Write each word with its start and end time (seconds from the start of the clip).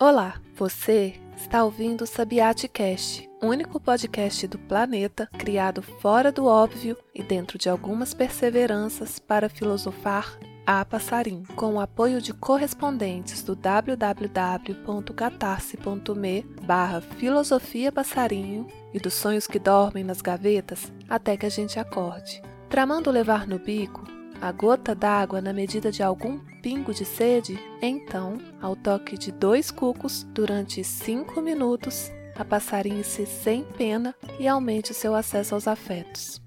Olá, 0.00 0.40
você 0.54 1.14
está 1.36 1.64
ouvindo 1.64 2.02
o 2.02 2.06
Sabiate 2.06 2.68
Cast, 2.68 3.28
único 3.42 3.80
podcast 3.80 4.46
do 4.46 4.56
planeta 4.56 5.28
criado 5.36 5.82
fora 5.82 6.30
do 6.30 6.46
óbvio 6.46 6.96
e 7.12 7.20
dentro 7.20 7.58
de 7.58 7.68
algumas 7.68 8.14
perseveranças 8.14 9.18
para 9.18 9.48
filosofar 9.48 10.38
a 10.64 10.84
passarinho, 10.84 11.42
com 11.56 11.74
o 11.74 11.80
apoio 11.80 12.22
de 12.22 12.32
correspondentes 12.32 13.42
do 13.42 13.56
www.catarse.me 13.56 16.42
barra 16.62 17.00
filosofia 17.00 17.90
passarinho 17.90 18.68
e 18.94 19.00
dos 19.00 19.14
sonhos 19.14 19.48
que 19.48 19.58
dormem 19.58 20.04
nas 20.04 20.20
gavetas 20.20 20.92
até 21.08 21.36
que 21.36 21.46
a 21.46 21.50
gente 21.50 21.80
acorde. 21.80 22.40
Tramando 22.68 23.10
levar 23.10 23.48
no 23.48 23.58
bico 23.58 24.17
a 24.40 24.52
gota 24.52 24.94
d'água 24.94 25.40
na 25.40 25.52
medida 25.52 25.90
de 25.90 26.02
algum 26.02 26.38
pingo 26.62 26.94
de 26.94 27.04
sede, 27.04 27.58
então, 27.82 28.38
ao 28.60 28.76
toque 28.76 29.18
de 29.18 29.32
dois 29.32 29.70
cucos, 29.70 30.22
durante 30.32 30.84
cinco 30.84 31.40
minutos, 31.40 32.10
a 32.36 32.44
passarinhe-se 32.44 33.26
sem 33.26 33.64
pena 33.64 34.14
e 34.38 34.46
aumente 34.46 34.92
o 34.92 34.94
seu 34.94 35.14
acesso 35.14 35.54
aos 35.54 35.66
afetos. 35.66 36.40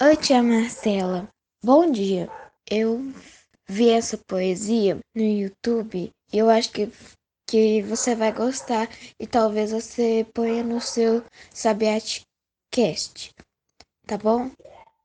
Oi, 0.00 0.16
tia 0.16 0.42
Marcela. 0.42 1.28
Bom 1.62 1.90
dia. 1.90 2.28
Eu 2.70 3.12
vi 3.68 3.90
essa 3.90 4.18
poesia 4.18 4.98
no 5.14 5.22
YouTube 5.22 6.10
e 6.32 6.38
eu 6.38 6.50
acho 6.50 6.72
que 6.72 6.90
que 7.54 7.80
você 7.82 8.16
vai 8.16 8.32
gostar 8.32 8.88
e 9.16 9.28
talvez 9.28 9.70
você 9.70 10.26
ponha 10.34 10.64
no 10.64 10.80
seu 10.80 11.22
Sabiate 11.52 12.22
Cast, 12.68 13.32
tá 14.08 14.18
bom? 14.18 14.50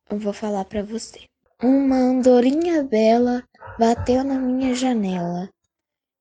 Eu 0.10 0.18
vou 0.18 0.34
falar 0.34 0.66
para 0.66 0.82
você. 0.82 1.28
Uma 1.62 1.98
andorinha 1.98 2.84
bela 2.84 3.44
bateu 3.78 4.24
na 4.24 4.40
minha 4.40 4.74
janela 4.74 5.48